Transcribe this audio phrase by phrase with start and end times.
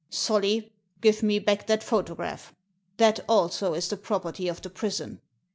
[0.09, 2.55] "Solly, give me back that photograph.
[2.97, 5.21] That also is the property of the prison.